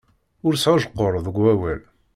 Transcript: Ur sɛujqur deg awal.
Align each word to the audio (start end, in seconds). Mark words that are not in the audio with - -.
Ur 0.45 0.53
sɛujqur 0.55 1.13
deg 1.25 1.35
awal. 1.51 1.81